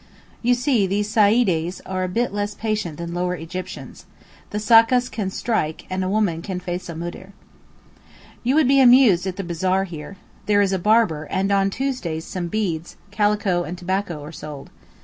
[0.41, 4.07] You see these Saeedes are a bit less patient than Lower Egyptians.
[4.49, 7.33] The sakkas can strike, and a woman can face a Moudir.
[8.43, 10.17] You would be amused at the bazaar here.
[10.47, 14.71] There is a barber, and on Tuesdays some beads, calico, and tobacco are sold.